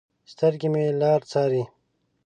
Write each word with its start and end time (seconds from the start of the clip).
سترګې 0.31 0.67
مې 0.73 0.83
لار 1.01 1.21
څارې 1.31 1.63